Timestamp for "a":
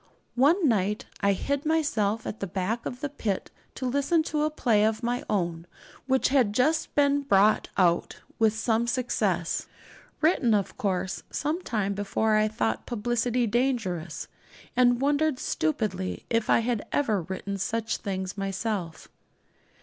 4.41-4.49